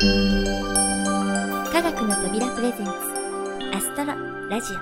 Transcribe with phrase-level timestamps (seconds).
[0.00, 0.04] 科
[1.82, 2.92] 学の扉プレゼンツ
[3.74, 4.14] アストロ
[4.48, 4.76] ラジオ。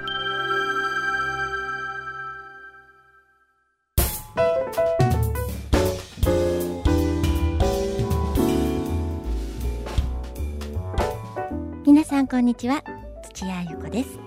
[11.86, 12.84] 皆さんこんにちは
[13.22, 14.18] 土屋ゆ子です。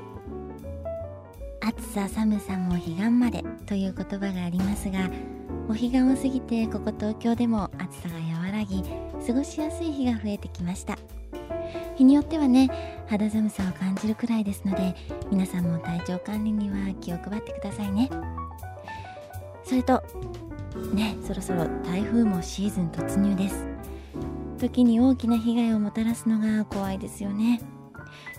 [1.62, 5.12] 暑さ寒さも彼岸までという言葉がありますが
[5.68, 8.84] お彼岸を過ぎてここ東京でも暑さが和らぎ
[9.30, 10.98] 過ごしやすい日が増えてきました。
[11.95, 12.67] 日によってはね
[13.08, 14.95] 肌寒さを感じるくらいですので
[15.30, 18.09] 皆さんも体調管理には気を配ってくださいね。
[19.63, 20.02] それと
[20.95, 23.68] ねそろそろ台風もシーズン突入です。
[24.57, 27.62] 時に大きな被害をもたらすのが怖いですよね。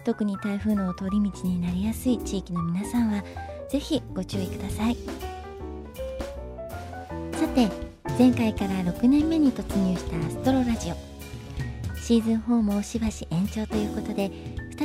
[0.04, 3.22] 特に台風の通り道になりやすい地域の皆さんは
[3.68, 4.96] ぜひご注意ください。
[7.34, 10.96] さて前回から6年目に突入したアストロラジオ。
[11.96, 14.30] シーズン4もしばし延長ということで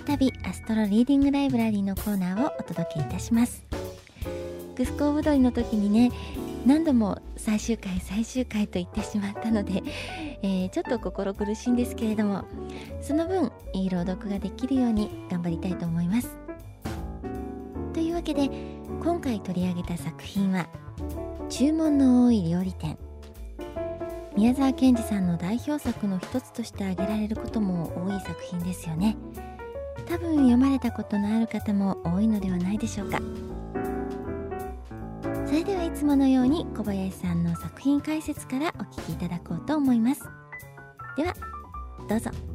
[0.05, 3.65] 再びアストロリーディングライブラリーのコーナーをお届けいたします。
[4.75, 6.11] グスコー踊りの時にね
[6.65, 9.83] 何度も最終回最終回と言ってしまったので、
[10.41, 12.43] えー、ちょっと心苦しいんですけれども
[13.01, 16.29] その分いい朗読ができるように頑張りたいと思います。
[17.93, 18.49] というわけで
[19.01, 20.67] 今回取り上げた作品は
[21.49, 22.97] 「注文の多い料理店」
[24.35, 29.15] 宮沢賢治さんの代表作の一つとして挙げられることも多い作品ですよね。
[30.07, 33.19] 多分読まれたことのある方も多いのではないでしょうか。
[35.45, 40.23] それではいつものように小林さんの作品解説からお聞きいただこうと思います。
[41.15, 41.33] では
[42.09, 42.54] どうぞ。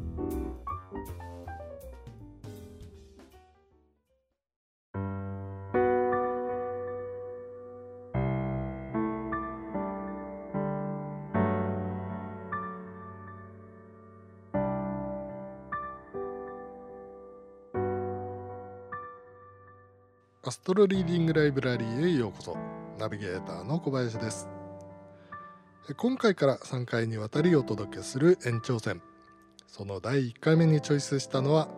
[20.51, 22.57] アストロリーディングライブラリーへようこそ。
[22.99, 24.49] ナビゲーターの小林です。
[25.95, 29.01] 今回から3回にわたりお届けする延長戦。
[29.65, 31.69] その第1回目にチョイスしたのは、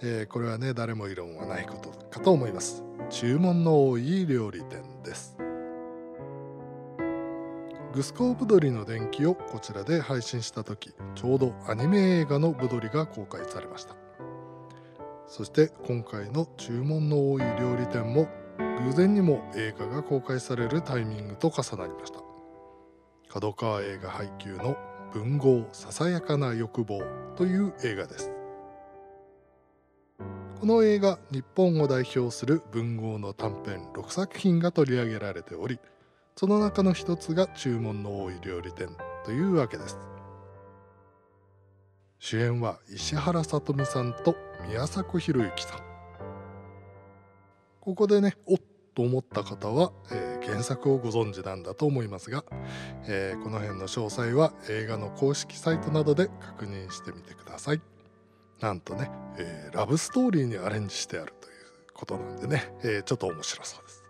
[0.00, 2.82] えー、これはね誰も異論はないことかと思います。
[3.10, 5.36] 注文の多い料理店です。
[7.92, 14.05] グスコーブドリの伝記をこちらで配信した時ちょうどアニメ映画のブドリが公開されました。
[15.28, 18.28] そして今回の注文の多い料理店も
[18.84, 22.20] 偶然にも映画が公開されるタイミングと重なりました。
[23.28, 24.76] 角川映画配給の
[25.12, 27.02] 文豪ささやかな欲望
[27.36, 28.32] という映画です。
[30.60, 35.78] この映画日本を代表する文豪の短編6作品が取り上げられており
[36.34, 38.88] その中の一つが注文の多い料理店
[39.24, 39.98] というわけです。
[42.18, 44.34] 主演は石原さとみさんと
[44.66, 45.80] 宮迫博之さん。
[47.80, 48.58] ここでねおっ
[48.96, 52.44] と思った方は、えー、原作をご存知なんだと思いますが、
[53.06, 57.80] えー、この辺の詳細は映画の公式サイトなどで確認してみてください。
[58.60, 61.54] なんとね、えー、ラブストーリーにアレンジしてあるという
[61.92, 64.02] ことなんでね、えちょっと面白そうです。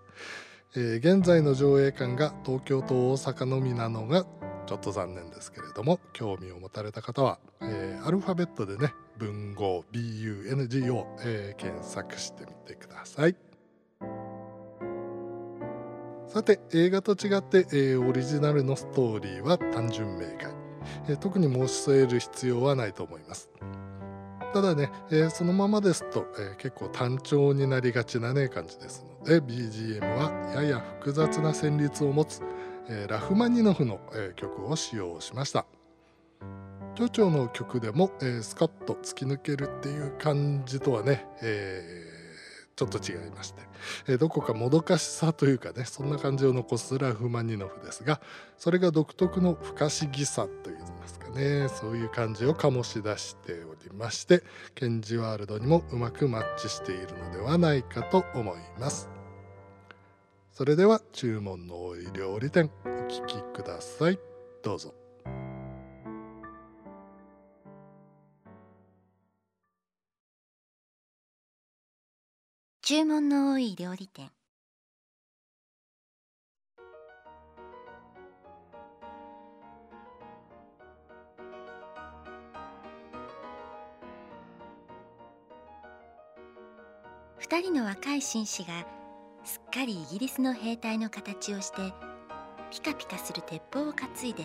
[0.77, 4.25] え、現在の上映館が東京と大阪のみなのが
[4.67, 13.37] ちょっと残念ですけれども興味を持たれた方は、えー、アルファベットでね文豪 BUNG を、えー、検索してみてください。
[16.27, 20.53] さて映画と違って、えー、オリジナルのストーリーは単純明快、
[21.09, 23.51] えー、特に申し添える必要はないと思います。
[24.53, 32.43] ただね、えー、そのままですと、えー、結構単調になりがちなね感じですので BGM はやや複雑な旋律を持つ、
[32.89, 35.67] えー、ラフマニノフの、え曲を使用しました。
[36.97, 42.07] 町長の曲でも、えスカッと突き抜けるっていう感じとはね、え
[42.75, 43.61] ちょっと違いまして、
[44.09, 48.21] えどこかもどかしさというかねそんな感じを残すラフマニノフですが
[48.59, 54.43] それが独特の不可思議さといいますかねそういう感じを醸し出しておりまして
[54.75, 59.09] ケンジワールドにもうまくマッチしているのではないかと思います。
[60.53, 64.19] それでは注文の多い料理店お聞きください。
[64.63, 65.06] どうぞ。
[72.89, 74.31] 注文の多い料理店。
[87.39, 88.87] 二人の若い紳士が
[89.43, 91.93] すっかりイギリスの兵隊の形をして
[92.71, 94.45] ピカピカする鉄砲を担いで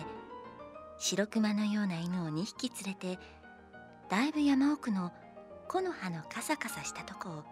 [0.98, 3.22] 白熊のような犬を2匹連れて
[4.10, 5.12] だいぶ山奥の
[5.68, 7.51] 木の葉のカサカサしたとこを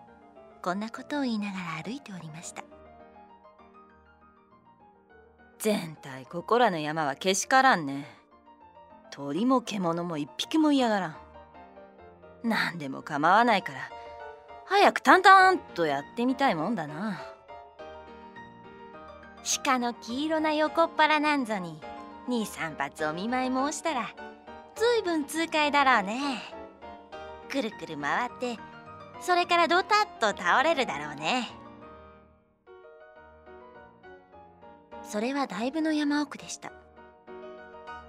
[0.62, 2.62] こんなことを言いながら歩いておりました。
[5.58, 8.06] 全体ここらの山はけしからんね。
[9.10, 11.16] 鳥も獣も一匹も嫌がらん。
[12.42, 13.90] 何でも構わないから
[14.64, 17.20] 早く淡々とやってみたいもんだな。
[19.64, 21.80] 鹿の黄色な横っ腹なんぞに
[22.28, 24.08] 23発お見舞い申したら
[24.76, 26.42] ずいぶん痛快だろうね。
[27.50, 28.58] くるくる回って
[29.20, 31.48] それからドタッと倒れるだろうね。
[35.02, 36.72] それはだいぶの山奥でした。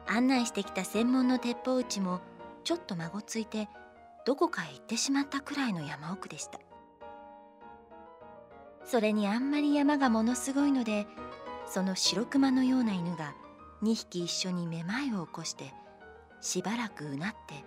[0.08, 2.22] 案内してきた専門の鉄砲打ちも
[2.64, 3.70] ちょっと孫ついて
[4.26, 6.60] どこかへ行ってしまったくらいの山奥でした。
[8.86, 11.08] それにあんまり山がものすごいので
[11.66, 13.36] その白熊のような犬が
[13.84, 15.74] 2匹一緒にめまいを起こして
[16.42, 17.64] しばらくうなって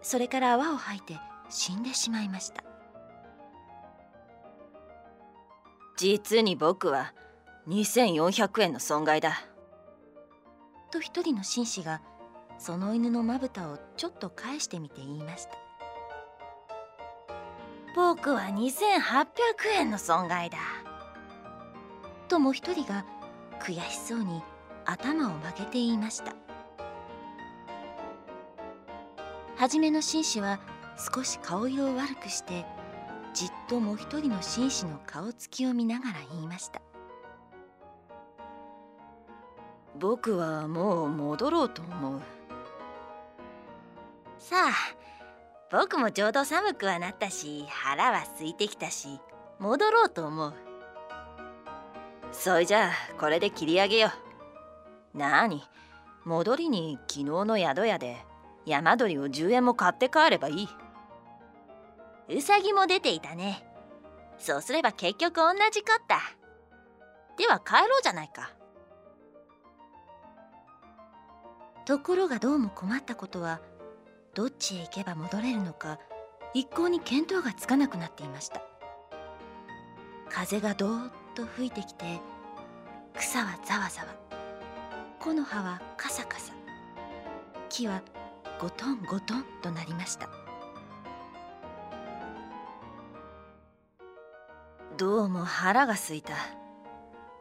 [0.00, 1.18] それから泡を吐いて
[1.48, 2.62] 死んでしまいました。
[5.96, 7.12] 実に僕は
[7.68, 9.42] 2400円の損害だ。
[10.90, 12.00] と一人の紳士が
[12.58, 15.52] その犬のまぶたをちょっと返してみて言いました。
[17.94, 19.34] 僕は2800
[19.74, 20.58] 円の損害だ。
[22.28, 23.04] とも一人が
[23.60, 24.42] 悔しそうに
[24.84, 26.34] 頭を曲げて言いました。
[29.56, 30.60] 初めの紳士は
[30.98, 32.66] 少し顔色を悪くして
[33.32, 36.82] じっともう一人の紳士の顔つきを見ながら言いました。
[39.98, 42.20] 僕はもう戻ろうと思う。
[44.38, 44.72] さあ
[45.70, 49.20] 僕もちょうど寒くはなったし腹は空いてきたし
[49.58, 50.54] 戻ろうと思う。
[52.32, 54.10] そいじゃあこれで切り上げよ
[55.14, 55.18] う。
[55.18, 55.62] なに
[56.24, 58.16] 戻りに昨日の宿屋で
[58.66, 60.68] 山鳥を10円も買って帰ればいい。
[62.30, 63.64] うさぎも出ていたね。
[64.38, 66.20] そうすれば結局同じかった。
[67.36, 68.50] では帰ろうじゃないか。
[71.86, 73.60] ところがどうも困ったことは
[74.34, 75.98] どっちへ行けば戻れるのか
[76.52, 78.62] 一向に見当がつかなくなっていました。
[80.28, 82.20] 風がどーっと吹いてきて
[83.16, 84.08] 草はざわざわ。
[85.18, 86.52] 木の葉はカサカサ。
[87.70, 88.02] 木は
[88.60, 90.47] ゴトンゴトンとなりました。
[94.98, 96.34] どうも腹がすいた。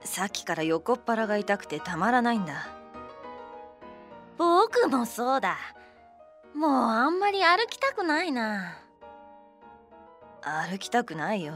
[0.03, 2.67] さっきから横っ腹が痛くてたまらないんだ。
[4.37, 5.57] 僕もそうだ。
[6.55, 8.77] もうあんまり歩きたくないな。
[10.43, 11.55] 歩きたくないよ。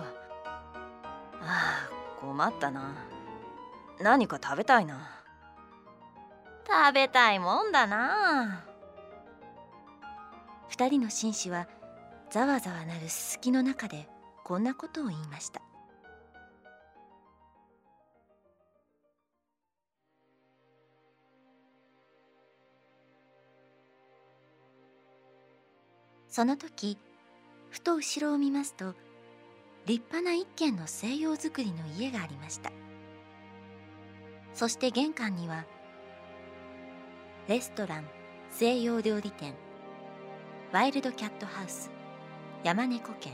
[1.40, 2.96] ああ困ったな。
[4.02, 5.08] 何か食べたいな。
[6.68, 8.66] 食べたいもんだな。
[10.68, 11.68] 二人の紳士は
[12.32, 14.10] ざわざわなるすすきの中で
[14.44, 15.62] こんなことを言いました。
[26.32, 26.98] その時
[27.70, 28.96] ふと後ろを見ますと
[29.86, 32.72] 立派な一軒の西洋造りの家がありました。
[34.54, 35.66] そして玄関には
[37.48, 38.06] レストラン
[38.50, 39.54] 西洋料理店
[40.72, 41.92] ワイルドキャットハウス
[42.64, 43.34] 山猫犬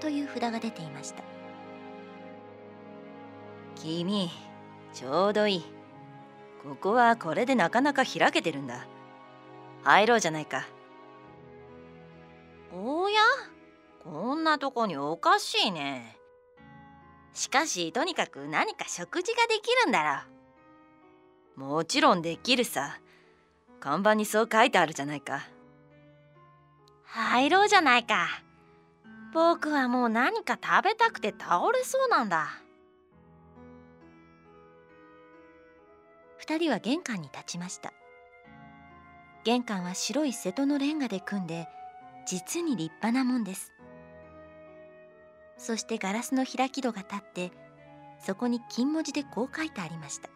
[0.00, 1.22] という札が出ていました。
[3.76, 4.30] 君
[4.94, 5.64] ちょうどいい。
[6.62, 8.86] ここはこれでなかなか開けてるんだ。
[9.84, 10.66] 入ろうじゃないか。
[12.72, 13.20] おや？
[14.04, 16.16] こんなとこにおかしいね。
[17.32, 20.20] しかしとにかく何か食事ができるんだろ
[21.56, 21.60] う。
[21.60, 22.98] もちろんできるさ。
[23.80, 25.46] 看板にそう書いてあるじゃないか。
[27.04, 28.28] 入ろうじゃないか。
[29.32, 32.48] 僕はもう何か食べたくて倒れそうなんだ。
[36.38, 37.92] 二人は玄関に立ちました。
[39.44, 41.68] 玄関は白い瀬戸のレンガで組んで
[42.28, 43.72] 実に立派なもんです。
[45.56, 47.52] そしてガラスの開き戸が立って
[48.20, 50.28] そこに金文字でこう書いてありました。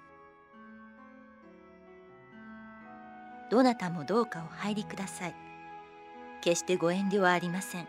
[3.51, 5.35] どなたもどうかお入りください。
[6.41, 7.87] 決してご遠慮はありません。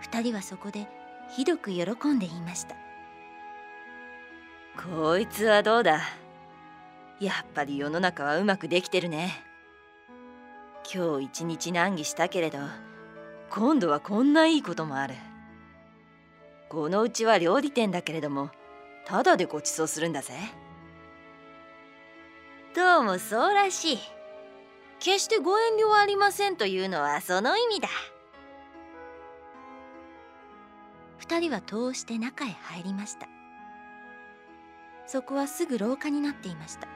[0.00, 0.86] 二人はそこで
[1.30, 2.76] ひどく喜んで言いました。
[4.76, 6.02] こいつはどうだ。
[7.20, 9.53] やっぱり世の中はうまくできてるね。
[10.92, 12.58] 今日一日難儀したけれど
[13.50, 15.14] 今度はこんないいこともある。
[16.68, 18.50] このうちは料理店だけれども
[19.06, 20.32] ただでご馳走するんだぜ。
[22.74, 23.98] どうもそうらしい。
[24.98, 27.88] 決してご遠慮はありませんというのはその意味だ。
[31.18, 33.28] 二人は戸をして中へ入りました。
[35.06, 36.88] そこはすぐ廊下になっていました。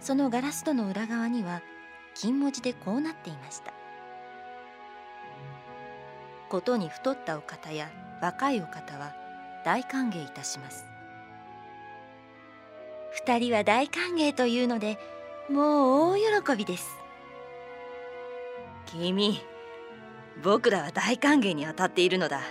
[0.00, 1.62] そのガラス戸の裏側には
[2.14, 3.72] 金文字でこうなっていました。
[6.48, 7.90] ことに太ったお方や
[8.20, 9.14] 若いお方は
[9.64, 10.84] 大歓迎いたします。
[13.12, 14.98] 二人は大歓迎というので
[15.50, 16.88] もう大喜びです。
[18.86, 19.40] 君
[20.42, 22.42] 僕らは大歓迎に当たっているのだ。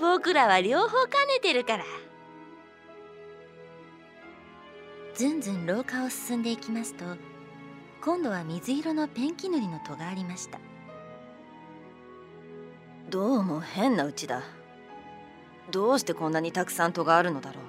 [0.00, 1.84] 僕らは両方兼ねてるから。
[5.14, 7.04] ずんずん廊下を進んでいきますと
[8.02, 10.58] 今度は水色のペンキ塗りの戸がありました。
[13.10, 14.42] どうも変なうちだ。
[15.70, 17.64] どうしてこんなにたくさん戸があるのだろう。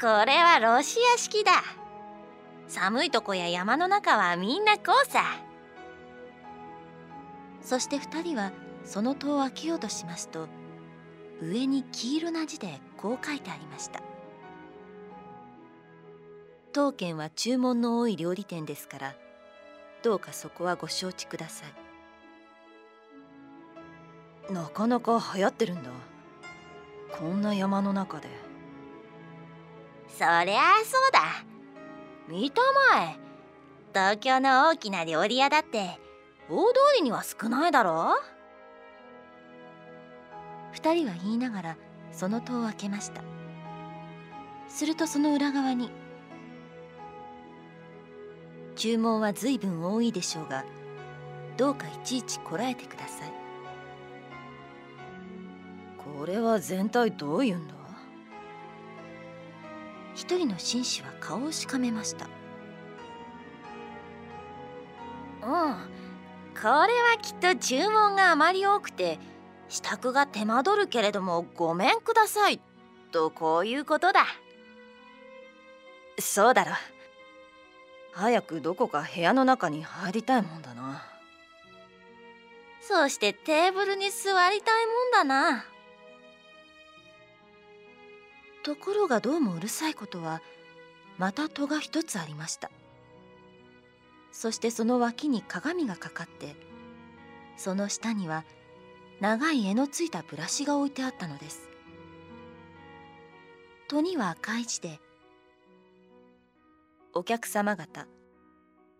[0.00, 1.52] これはロシア式だ。
[2.68, 5.22] 寒いとこや山の中はみんなこうさ。
[7.62, 8.52] そして2人は
[8.84, 10.48] その戸を開けようとしますと
[11.40, 14.02] 上に黄色な字でこう書いてありました
[16.72, 19.14] 当軒は注文の多い料理店ですから
[20.02, 21.64] どうかそこはご承知くださ
[24.48, 24.52] い。
[24.52, 25.90] なかなか流行ってるんだ。
[27.16, 28.28] こんな山の中で。
[30.08, 30.44] そりゃあ
[30.84, 31.44] そうだ。
[32.28, 32.60] 見た
[32.90, 33.16] まえ。
[33.94, 36.00] 東京の大きな料理屋だって
[36.50, 38.16] 大通りには少ないだろ。
[40.72, 41.76] 二人は言いながら
[42.10, 43.22] その戸を開けました。
[44.68, 45.90] するとその裏側に
[48.74, 50.64] 注文は随分多いでしょうが
[51.56, 53.32] どうかいちいちこらえてください。
[55.98, 57.74] これは全体どういうんだ？
[60.14, 62.26] 一人の紳士は顔をしかめました。
[65.44, 65.50] うん
[66.54, 66.86] これは
[67.20, 69.18] きっと注文があまり多くて
[69.68, 72.60] 支度が手間取るけれどもごめんください
[73.10, 74.26] とこういうことだ。
[76.20, 76.72] そうだろ
[78.12, 81.04] 早くどこか部屋の中に入りたいもんだな。
[82.80, 85.64] そしてテーブルに座りたいもんだな。
[88.64, 90.42] ところがどうもうるさいことは
[91.18, 92.70] また戸が一つありました。
[94.30, 96.56] そしてその脇に鏡がかかって
[97.56, 98.44] その下には
[99.20, 101.68] 長い柄のついたブラシが置いてあったのです。
[103.88, 105.00] 戸には赤い字で
[107.14, 108.06] 「お客様方。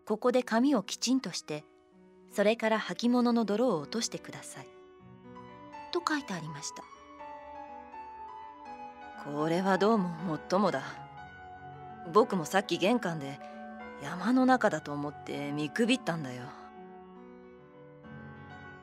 [0.07, 1.65] ここで髪をきちんとして
[2.31, 4.69] それから履物の泥を落としてください」
[5.93, 6.83] と書いてありました。
[9.25, 10.83] これはどうももっともだ。
[12.13, 13.39] 僕もさっき玄関で
[14.03, 16.43] 山の中だと思って見くびったんだよ。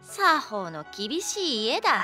[0.02, 2.04] 作法の厳しい家だ。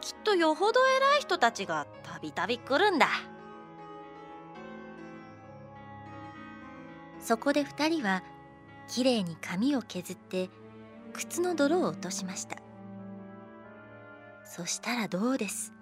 [0.00, 3.06] きっとよほど偉い人たちがたびたび来るんだ。
[7.30, 8.24] そこで二人は
[8.88, 10.50] きれいに髪を削って
[11.12, 12.56] 靴の泥を落としました。
[14.44, 15.72] そしたらどうです？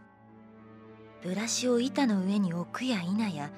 [1.22, 3.50] ブラシを板の上に置くや否や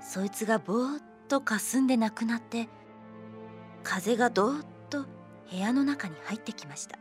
[0.00, 2.70] そいつがぼーっとかすんでなくなって
[3.82, 5.04] 風がどーっと
[5.50, 6.98] 部屋の中に入ってきました。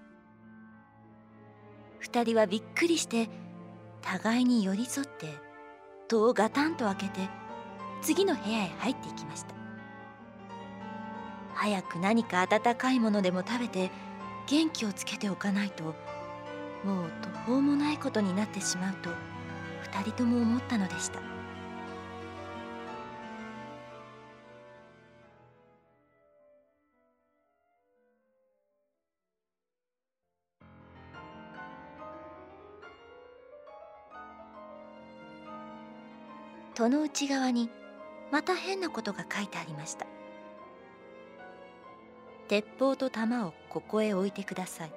[2.00, 3.30] 二人はびっくりして
[4.02, 5.28] 互いに寄り添って
[6.10, 7.30] 戸をガタンと開けて
[8.02, 9.61] 次の部屋へ入っていきました。
[11.56, 13.92] 早く何か温かいものでも食べて
[14.48, 15.96] 元気をつけておかないともう
[17.22, 19.10] 途方もないことになってしまうと
[19.84, 21.20] 二人とも思ったのでした。
[36.74, 37.70] 戸の内側に
[38.32, 40.08] また変なことが書いてありました。
[42.52, 44.92] 鉄砲と弾をここへ置いてください。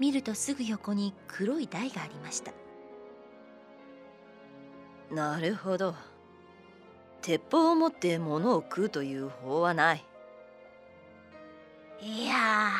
[0.00, 2.52] 見るとすぐ横に黒い台がありました。
[5.10, 5.94] なるほど。
[7.20, 10.04] 鉄砲を持って物を食うという法はない。
[12.00, 12.70] いや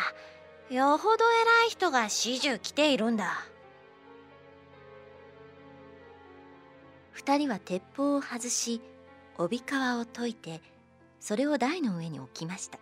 [0.70, 3.44] よほど偉い人が始終来ているんだ。
[7.10, 8.80] 二人は鉄砲を外し
[9.36, 9.60] 帯皮
[10.00, 10.62] を解いて
[11.20, 12.78] それを台の上に置きました。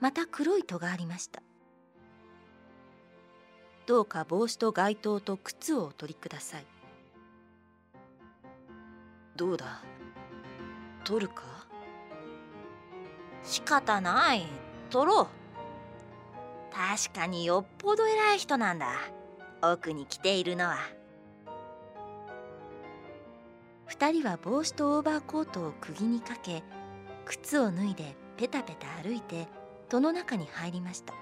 [0.00, 1.42] また黒い戸がありました。
[3.86, 6.66] どうか帽子と街灯と靴をお取りください。
[9.34, 9.82] どうだ？
[11.04, 11.42] 取るか？
[13.44, 14.46] 仕方ない。
[14.90, 15.26] 取ろう。
[16.70, 18.92] 確かによっぽど偉い人なんだ。
[19.62, 20.76] 奥に来ているのは。
[23.88, 26.62] 2人は帽子とオーバーコートを釘にかけ
[27.24, 29.48] 靴を脱いでペタペタ歩いて
[29.88, 31.14] 戸の中に入りました。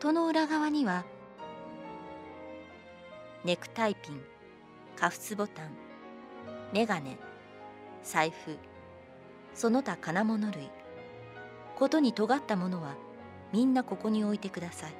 [0.00, 1.04] 戸の裏側には
[3.44, 4.20] ネクタイピン
[4.96, 5.70] カフスボタン
[6.72, 7.18] メガネ
[8.02, 8.56] 財布
[9.54, 10.70] その他金物類
[11.76, 12.96] ことに尖ったものは
[13.52, 14.94] みんなここに置いてください。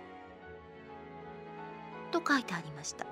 [2.10, 3.06] と書いてありました。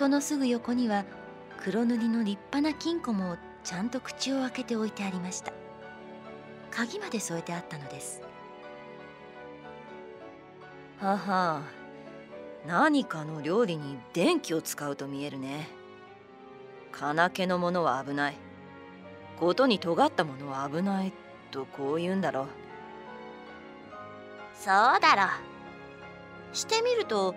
[0.00, 1.04] 戸のすぐ横には
[1.62, 5.52] 黒塗りの立派な金庫もちゃんと口を開けて置いてありました。
[6.70, 8.22] 鍵まで添えてあったのです。
[10.98, 11.62] はは。
[12.66, 15.68] 何かの料理に電気を使うと見えるね。
[16.92, 18.36] 金気のものは危ない。
[19.38, 21.12] ことに尖ったものは危ない
[21.50, 22.46] とこう言うんだろう。
[24.54, 25.22] そうだろ
[26.54, 27.34] してみると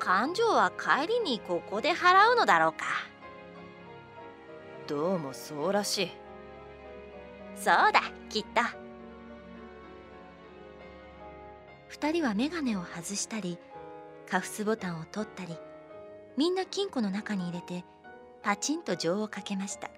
[0.00, 2.86] 勘定は帰りにここで払うのだろうか。
[4.88, 6.10] どうもそうらしい。
[7.54, 8.60] そうだきっと。
[11.96, 13.58] 2人は眼鏡を外したり
[14.28, 15.56] カフスボタンを取ったり
[16.36, 17.84] みんな金庫の中に入れて
[18.42, 19.90] パチンと錠をかけました。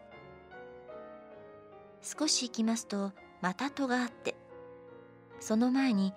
[2.03, 4.35] 少し行きますとまた戸があって
[5.41, 6.13] その前に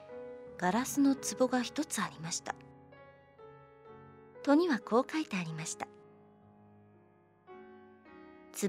[0.57, 2.55] ガラスの壺が一つありました
[4.45, 5.87] 戸にはこう書いてありました。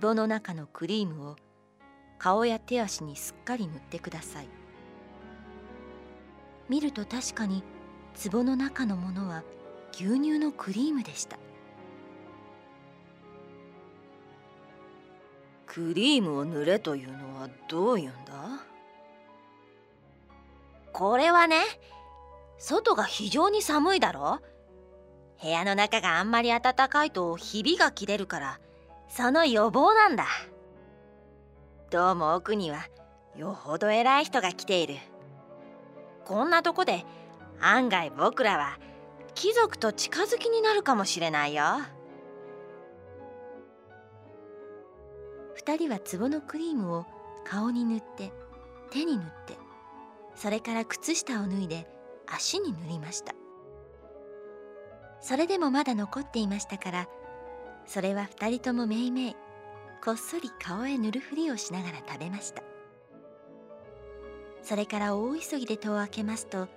[0.00, 1.36] 壺の中のクリームを
[2.18, 4.48] 顔や手足にすっかり塗ってください。
[6.70, 7.62] 見ると確かに
[8.32, 9.44] 壺の中のものは
[9.92, 11.36] 牛乳のクリームでした。
[15.66, 18.32] クリームを塗れというのはどういうんだ？
[20.94, 21.60] これはね
[22.56, 24.40] 外が非常に寒いだろ？
[25.42, 28.60] 部屋の中があんまり暖かいとひびが切れるから
[29.08, 30.26] その予防なんだ。
[31.90, 32.88] どうも奥には
[33.36, 34.96] よほど偉い人が来ている。
[36.24, 37.04] こんなとこで
[37.60, 38.78] 案外僕らは
[39.34, 41.62] 貴族と近づきになるかもしれないよ。
[45.64, 47.06] 2人は壺のクリームを
[47.44, 48.32] 顔に塗って
[48.90, 49.54] 手に塗って
[50.34, 51.86] それから靴下を脱いで
[52.26, 53.35] 足に塗りました。
[55.20, 57.08] それでもまだ残っていましたから
[57.86, 59.36] それは2人ともめいめい
[60.04, 62.62] こっそり顔へ塗るふりをしながら食べました
[64.62, 66.68] それから大急ぎで戸を開けますと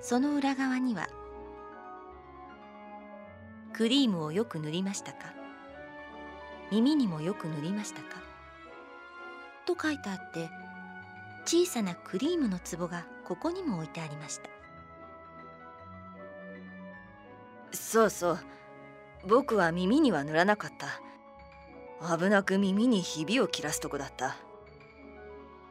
[0.00, 1.08] その裏側には
[3.72, 5.32] 「クリームをよく塗りましたか?」
[6.70, 8.20] 「耳にもよく塗りましたか?」
[9.66, 10.50] と書いてあって
[11.44, 14.48] 小さなクリームの壺がここにも置いてありました
[17.72, 18.38] そうそう。
[19.26, 22.16] 僕は耳には塗らなかった。
[22.16, 24.36] 危なく耳にひびを切らすとこだった。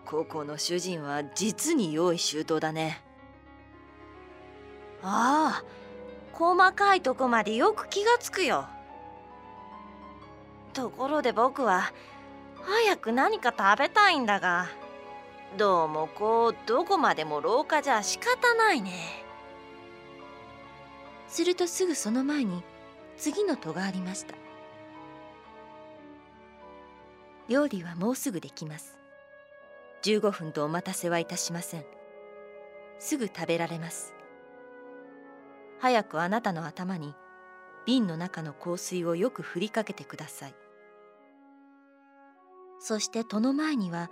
[0.06, 3.04] ここの主人は実に用意周到だね。
[5.02, 5.80] ああ
[6.34, 8.66] 細かいとこまでよく気がつくよ。
[10.74, 11.92] ところで僕は
[12.62, 14.68] 早く何か食べたいんだが
[15.58, 18.92] どうもこうどこまでも廊下じゃ仕方ないね。
[21.30, 22.64] するとすぐその前に
[23.16, 24.36] 次の戸がありました。
[27.48, 28.98] 料理はもうすぐできます。
[30.04, 31.86] 15分とお待たせはいたしません。
[33.00, 34.14] すぐ食べられます。
[35.80, 37.14] 早くあなたの頭に
[37.86, 40.56] 瓶の中の香水をよく振りかけてください。
[42.80, 44.10] そして戸の前には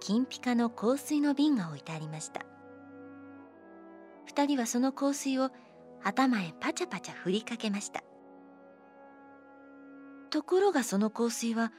[0.00, 2.46] 金ピカの香水の瓶が置いてありました。
[4.26, 5.50] 二人はその香水を
[6.06, 8.04] 頭へパチャパチャ振りかけました。
[10.30, 11.72] ところがその香水は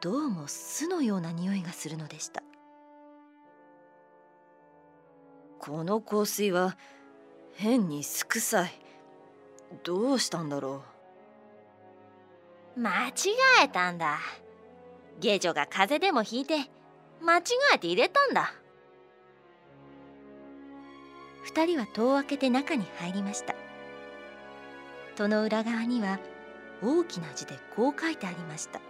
[0.00, 2.42] どうも巣のような匂いがするのでした。
[5.60, 6.76] この香水は
[7.54, 8.72] 変にすくさい。
[9.84, 10.82] どうしたんだろ
[12.76, 12.80] う。
[12.80, 13.12] 間違
[13.62, 14.18] えたんだ。
[15.20, 16.68] 下女が風邪でもひいて
[17.22, 17.42] 間違
[17.76, 18.52] えて入れたんだ。
[21.46, 23.54] 二人は戸を開けて中に入りました。
[25.14, 26.18] 戸の裏側には
[26.82, 28.80] 大きな字でこう書いてありました。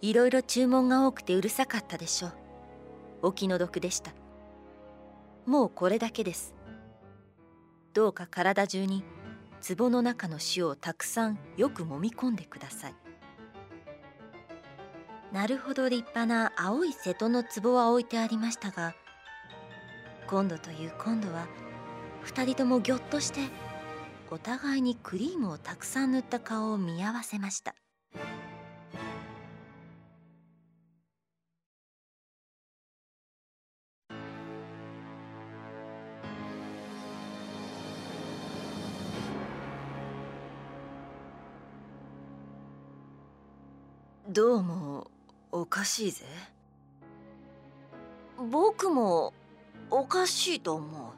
[0.00, 2.32] いろいろ注文が多くてうるさかったでしょう。
[3.24, 4.12] お気の毒でした。
[5.44, 6.54] もうこれだけです。
[7.92, 9.04] どうか体中に
[9.76, 13.01] 壺の中の塩をたくさんよく揉み込んでください。
[15.32, 18.94] なるほど立派な青い瀬戸の壺は置いてありましたが
[20.26, 21.46] 今度という今度は
[22.26, 23.40] 2人ともぎょっとして
[24.30, 27.74] お互いにクリームをたくさん塗った顔を見合わせました。
[44.30, 45.11] どうも
[45.54, 46.24] おかしいぜ。
[48.50, 49.34] 僕も
[49.90, 51.12] おかしいと思う。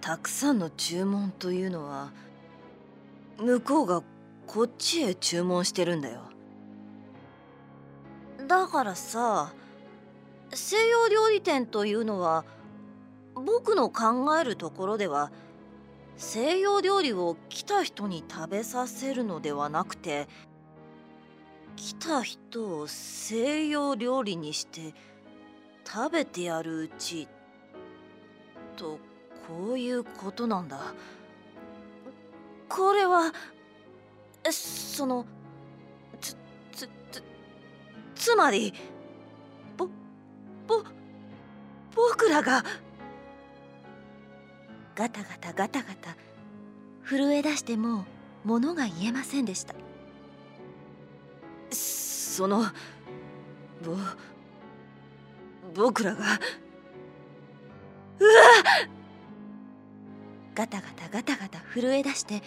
[0.00, 2.10] たくさんの注文というのは
[3.38, 4.02] 向こうが
[4.48, 6.22] こっちへ注文してるんだよ。
[8.48, 9.52] だからさ
[10.52, 12.44] 西洋料理店というのは
[13.34, 15.30] 僕の考えるところでは
[16.16, 20.26] 西洋料理を来た人に食べさせるのではなくて
[21.76, 24.94] 来た人を西洋料理にして
[25.86, 27.28] 食べてやるうち
[28.76, 28.98] と
[29.46, 30.94] こういうことなんだ。
[32.68, 33.32] これは
[34.50, 35.26] その
[36.20, 36.36] つ
[36.72, 37.22] つつ
[38.14, 38.72] つまり
[39.76, 39.86] ぼ
[40.66, 40.82] ぼ
[41.94, 42.64] 僕らが
[44.94, 46.16] ガタガタガタガタ
[47.04, 48.04] 震え出してもう
[48.44, 49.74] 物が言えませんでした。
[52.32, 52.64] その
[53.84, 53.94] ぼ
[55.74, 56.24] 僕らが。
[58.18, 58.30] うわ
[60.54, 62.42] ガタガタガタガタ震え出して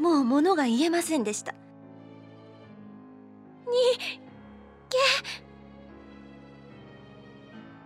[0.00, 1.52] もう物が言えませんでした。
[1.52, 1.58] に
[4.90, 4.98] け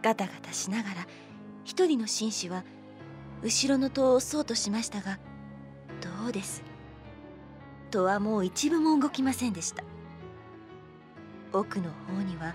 [0.00, 1.06] ガタガタしながら
[1.64, 2.64] 一人の紳士は
[3.42, 5.18] 後ろの戸を押そうとしましたが
[6.00, 6.62] どうです。
[7.90, 9.84] 戸はもう一部も動きませんでした。
[11.52, 12.54] 奥の方には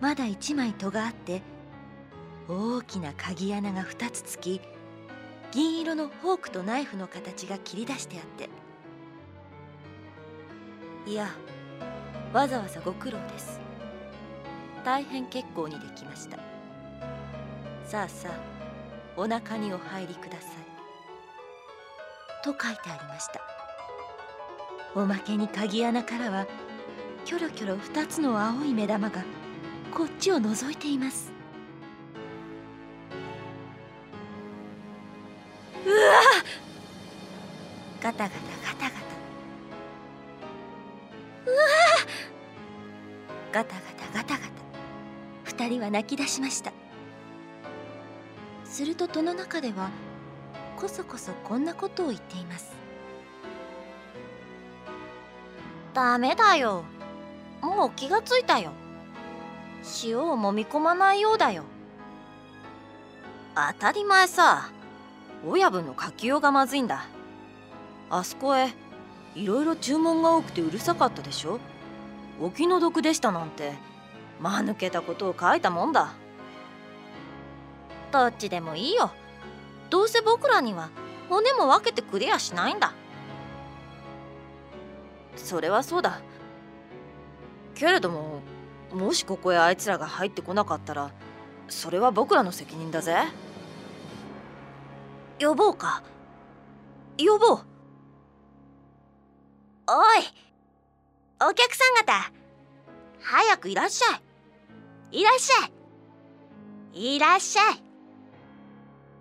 [0.00, 1.42] まだ一枚戸があって
[2.48, 4.60] 大きな鍵穴が2つつき
[5.50, 8.24] 銀色のフォークとナイフの形が切り出してあっ
[11.04, 11.28] ていや
[12.32, 13.58] わざわざご苦労です。
[14.84, 16.36] 大変結構にできました。
[17.86, 18.32] さあさあ
[19.16, 20.50] お腹にお入りください。
[22.44, 23.40] と書いてありました。
[24.94, 26.46] おまけに鍵穴からは
[27.28, 29.22] キョロキョロ2つの青い目玉が
[29.92, 31.30] こっちを覗いています。
[35.84, 36.22] うわ
[38.00, 38.96] ガタガタガタガタ。
[41.44, 41.56] うわ
[43.52, 44.50] ガタガタガタガタ。
[45.44, 46.72] 二人は泣き出しました。
[48.64, 49.90] すると戸の中では
[50.78, 52.72] こそこそこんなことを言っています。
[55.92, 56.86] ダメだよ。
[57.60, 58.72] もう気がついたよ。
[60.04, 61.64] 塩を揉み込まないようだよ。
[63.54, 64.70] 当たり前さ。
[65.46, 67.06] 親分の書きようがまずいんだ。
[68.10, 68.72] あそこへ
[69.34, 71.60] いろいろ注文が多くてうるさかったでしょ。
[72.40, 73.74] お気の毒でしたなんて。
[74.40, 76.12] 間抜けたことを書いたもんだ。
[78.12, 79.10] どっちでもいいよ。
[79.90, 80.90] どうせ僕らには
[81.28, 82.92] 骨も分けてくれやしないんだ。
[85.36, 86.20] それはそうだ。
[87.78, 88.40] けれども
[88.92, 91.12] もしここへあいつらが入ってこなかったら
[91.68, 93.14] それは僕らの責任だぜ。
[95.38, 96.02] 呼ぼうか。
[97.18, 97.58] 呼ぼう。
[99.86, 100.24] おい。
[101.40, 102.32] お客さん方。
[103.20, 104.16] 早くいらっしゃ
[105.12, 105.20] い。
[105.20, 105.66] いらっしゃ
[106.94, 107.16] い。
[107.16, 107.82] いらっしゃい。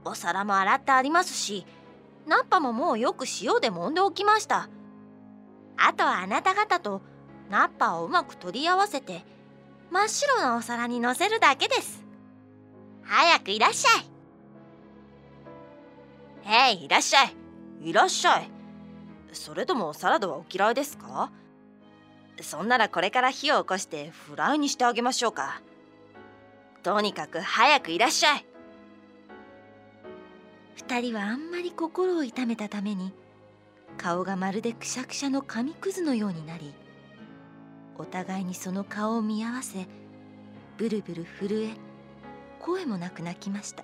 [0.05, 1.65] お皿も洗ってありますし
[2.25, 4.69] ナッパももうよく塩で揉んでおきました。
[5.75, 7.01] あとはあなた方と
[7.49, 9.23] ナッパをうまく取り合わせて
[9.89, 12.03] 真っ白なお皿にのせるだけです。
[13.03, 14.05] 早くいらっしゃい。
[16.71, 17.35] へいいらっしゃい。
[17.81, 18.49] いらっしゃい。
[19.31, 21.31] それともサラダはお嫌いですか？
[22.41, 25.61] そんならこれから火を起こしてフライにしてあげましょうか。
[26.83, 28.45] とにかく早くいらっしゃい。
[30.75, 33.13] 二人はあんまり心を痛めたために
[33.97, 36.73] 顔がまるでくしゃくしゃの紙くずのようになり
[37.97, 39.87] お互いにその顔を見合わせ
[40.77, 41.71] ブルブル震え
[42.59, 43.83] 声もなく泣きました。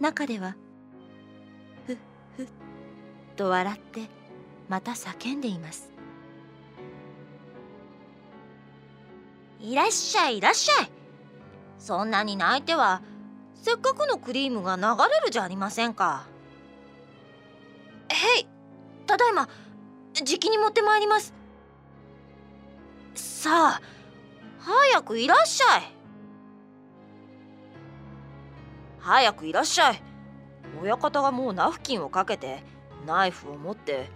[0.00, 0.56] 中では
[1.86, 1.96] ふっ
[2.36, 2.46] ふっ
[3.36, 4.08] と笑って
[4.68, 5.90] また叫んでいます。
[9.60, 10.90] いらっしゃいいらっしゃい。
[11.78, 13.02] そんなに泣いては
[13.54, 16.26] せっかくのクリームが流れるじゃありませんか。
[18.08, 18.46] へい。
[19.06, 19.48] ただいま
[20.12, 21.32] じきに持ってまいります。
[23.44, 23.80] さあ
[24.58, 25.82] 早くいらっしゃい。
[29.00, 30.02] 早くいらっしゃい。
[30.82, 32.62] 親方がもうナフキンをかけて
[33.06, 34.08] ナイフを持って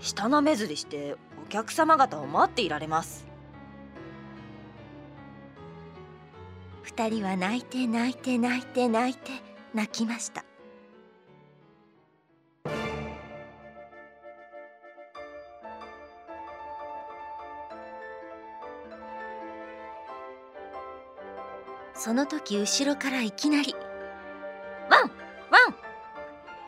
[0.00, 3.26] 舌なめずりしてお客様方を待っていられます。
[6.82, 9.30] 二人は泣いて泣いて泣いて泣いて
[9.72, 10.44] 泣きました。
[22.04, 23.74] その時後ろからいきなり
[24.92, 25.10] 「ワン
[25.50, 25.74] ワン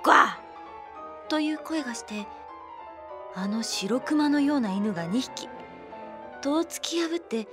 [0.02, 0.38] ゴワ
[1.28, 2.26] という声がして
[3.34, 5.50] あの白熊のような犬が2匹
[6.40, 7.46] 戸を突き破って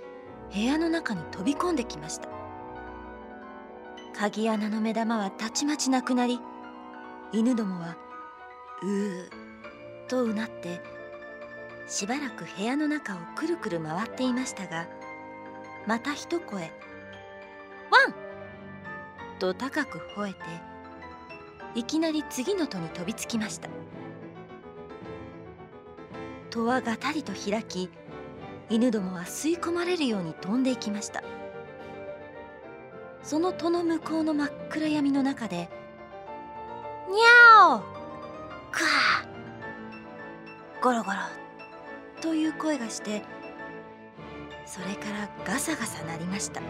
[0.53, 2.29] 部屋の中に飛び込んできました。
[4.15, 6.39] 鍵穴の目玉はたちまちなくなり
[7.33, 7.97] 犬どもは
[8.81, 9.29] うー
[10.07, 10.81] とうなって
[11.89, 14.87] しばらく部屋の中をくるくる回っていましたが
[15.85, 16.71] また一声
[17.97, 18.13] 「ン!」
[19.39, 20.39] と高く吠えて
[21.75, 23.69] いきなり次の戸に飛びつきました。
[26.49, 27.89] 戸はがたりと開き
[28.69, 31.23] 犬どもは吸い込まれるように飛んでいきました。
[33.23, 35.69] その戸の向こうの真っ暗闇の中で
[37.09, 37.79] 「にゃお
[38.71, 39.25] クワ
[40.81, 41.17] ゴロゴロ!
[42.21, 43.23] という声がして
[44.65, 46.61] それからガサガサ鳴りました。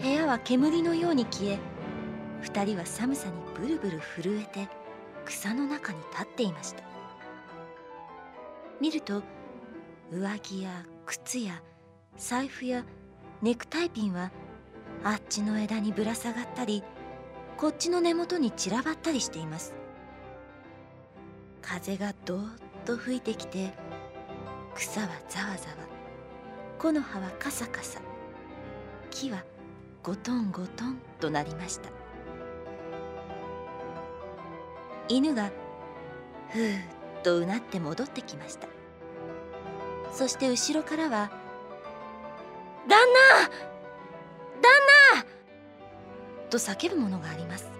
[0.00, 1.58] 部屋は煙のように消え
[2.40, 4.68] 二人は寒さにブルブル震えて
[5.24, 6.82] 草の中に立っていました。
[8.80, 9.22] 見ると
[10.12, 11.62] 上着や靴や
[12.16, 12.84] 財布や
[13.42, 14.30] ネクタイピンは
[15.04, 16.82] あっちの枝にぶら下がったり
[17.56, 19.74] こっちの根元に散らばったりしています。
[21.60, 22.50] 風がどーっ
[22.84, 23.74] と吹いてきて
[24.74, 25.76] 草はざわざわ。
[26.78, 28.00] 木の葉はカサカサ。
[29.10, 29.42] 木は
[30.02, 31.90] ゴトンゴトンとなりました。
[35.08, 35.50] 犬が
[36.50, 36.82] ふーっ
[37.22, 38.68] とうなって戻ってきました。
[40.12, 41.30] そして後ろからは
[42.88, 43.48] 「旦那
[44.60, 44.70] 旦
[45.16, 45.26] 那!」
[46.48, 47.70] と叫ぶものがあります。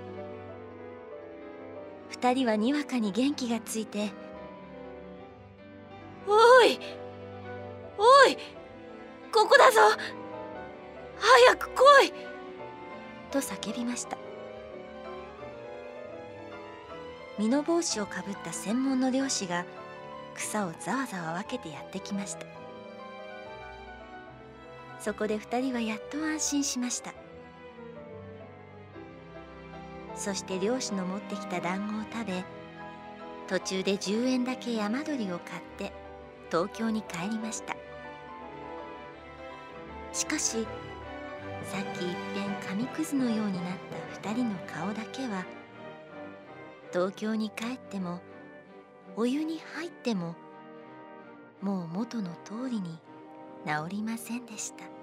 [2.11, 4.11] 二人はにわかに元気がついて
[13.61, 14.17] 「叫びました。
[17.39, 19.65] 身の帽子をかぶった専門の漁師が
[20.35, 22.47] 草をざわざわ分けてやってきました。
[24.99, 27.15] そこで二人はやっと安心しました。
[30.17, 32.45] そして漁師の持ってきた団子を食べ
[33.47, 35.93] 途中で10円だけ山鳥を買って
[36.51, 37.77] 東京に帰りました。
[40.13, 40.67] しかし
[41.71, 43.63] さっき一遍紙くずのようになっ
[44.23, 45.45] た二人の顔だけは
[46.93, 48.21] 東京に帰っても
[49.17, 50.35] お湯に入っても
[51.61, 52.99] もう元の通りに
[53.67, 54.98] 治りませんでした。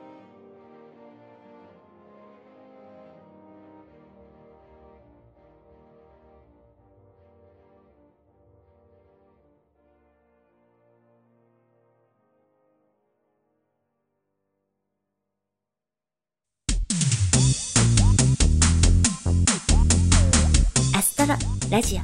[21.67, 21.99] 第1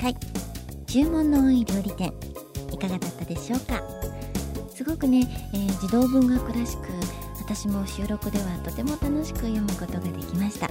[0.00, 0.16] 回。
[0.86, 2.12] 注文の多い料理店
[2.72, 3.82] いかがだったでしょうか？
[4.74, 6.82] すごくね、えー児童文学らしく
[7.36, 10.68] 私も収録ではとても楽しく読むことができました。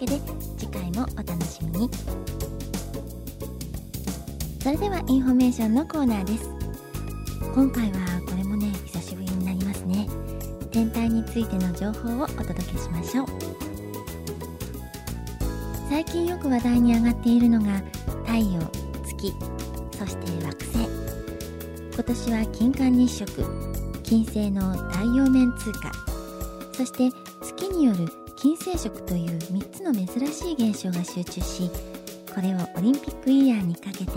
[0.00, 0.18] けで
[0.56, 1.90] 次回もお楽しみに。
[4.62, 6.48] それではインフォメーションのコーナーです。
[7.54, 10.08] 今回はこれもね久しぶりになりますね。
[10.70, 13.26] 天体についての情報をお届けしましょう。
[15.90, 17.82] 最近よく話題に上がっているのが
[18.24, 18.60] 太陽
[19.04, 19.34] 月
[19.98, 20.88] そして惑星。
[21.92, 23.44] 今年は金環日食
[24.02, 25.92] 金星の太陽面通過
[26.72, 27.10] そして
[27.42, 31.70] 月による金星食という3つの珍しい現象が集中し
[32.34, 34.12] これをオリンピックイヤーにかけて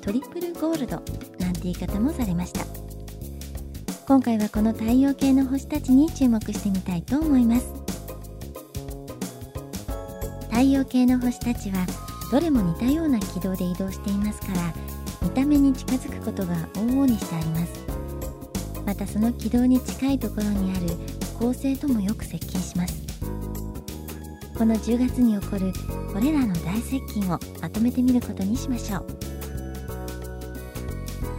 [0.00, 0.96] トリプルゴールド
[1.38, 2.64] なんて言い方もされました。
[4.08, 7.72] 今回はこの太陽系の星たちに注目してみたいと思います。
[10.50, 11.86] 太陽系の星たちは
[12.32, 14.74] どれも似たような軌道で移動していますから
[15.22, 17.86] 見た目に近づくことが往々にしてあります。
[18.84, 20.88] またその軌道に近いところにある
[21.38, 23.03] 恒星ともよく接近します。
[24.56, 25.72] この10月に起こる
[26.12, 29.06] これらの大接近をまとめてみることにしましょう。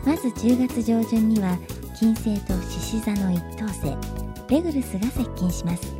[0.05, 1.57] まず10月上旬には
[1.97, 3.97] 金星と獅子座の一等星
[4.49, 5.95] レグルスが接近します。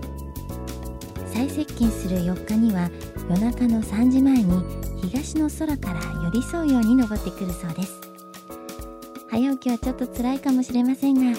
[1.34, 2.90] 最接近する4日には
[3.30, 4.64] 夜中の3時前に
[5.02, 8.00] 東の空から寄り添うように登ってくるそうです。
[9.30, 11.38] 早起きはちょっと辛いかもしれませんが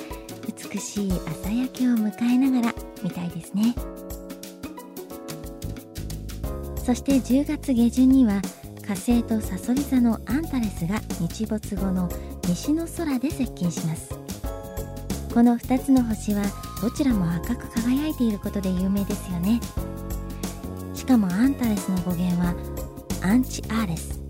[0.72, 3.74] 美しい朝焼けを迎えながら見たいですね。
[6.86, 8.40] そして10月下旬には
[8.86, 12.08] 火星とサソリ座のアンタレスが日没後の
[12.46, 14.10] 西の空で接近します。
[15.34, 16.44] この2つの星は
[16.80, 19.60] どちらも赤く輝いていることで有名ですよね。
[20.94, 22.54] しかもアンタレスの語源は
[23.20, 24.20] アンチアーレス。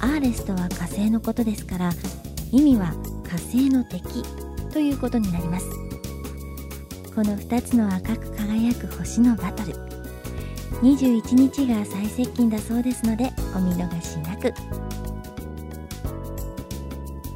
[0.00, 1.92] アーレスとは火星のことですから
[2.52, 2.92] 意味は
[3.24, 4.22] 火星の敵
[4.70, 5.66] ということになります。
[7.14, 9.89] この2つの赤く輝く星のバトル。
[10.82, 14.52] 21日が最接近だそうですのでお見逃しなく。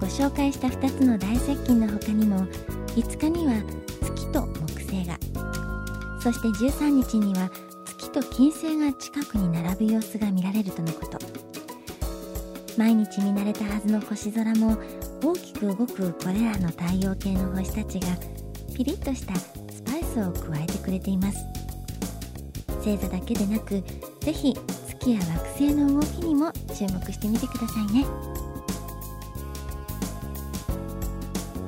[0.00, 2.46] ご紹介した2つの大接近の他にも
[2.94, 3.54] 5日には
[4.00, 5.18] 月と木星が。
[6.20, 7.50] そして13日には
[7.84, 11.18] 月と金星が近くに並ぶ様子が見られるとのこと。
[12.78, 14.78] 毎日見慣れたはずの星空も
[15.22, 18.08] 大きく動くこれらの太陽系の星たちが
[18.74, 21.63] ピリッとしたスパイスを加えてくれています。
[22.84, 23.82] 星座だけでなく
[24.20, 24.54] ぜひ
[24.86, 28.04] 月や惑星の動きにも注目してみてくださいね。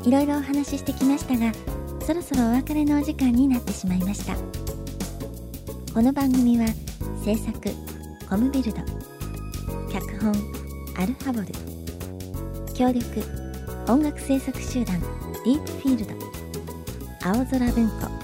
[0.05, 1.53] いろいろお話ししてきましたが
[2.07, 4.37] そろそろお別れのお時間になってしまいました。
[5.95, 6.67] この番組は
[7.25, 7.59] 制作
[8.29, 8.79] コムビルド
[9.91, 10.35] 脚本
[10.99, 11.47] アルファボル
[12.75, 13.23] 協力
[13.91, 16.13] 音楽制作集団ディープフィールド
[17.23, 18.16] 青空文庫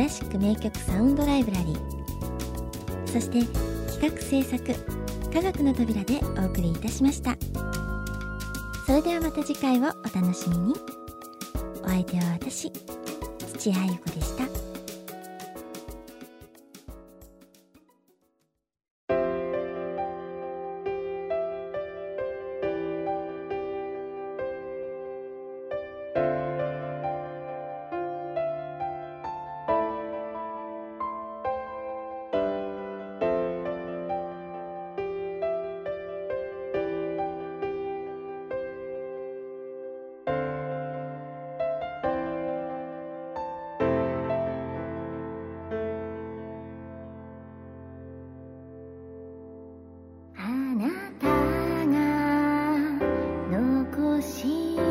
[0.00, 3.06] クラシック名曲サウンドライブラリー。
[3.06, 3.44] そして
[4.00, 4.64] 企画制作
[5.30, 7.36] 科学の扉でお送りいたしました。
[8.86, 9.84] それではまた次回をお
[10.18, 10.74] 楽しみに。
[11.84, 12.72] お相手は私
[13.52, 14.49] 土屋ゆ子でした。
[54.18, 54.89] し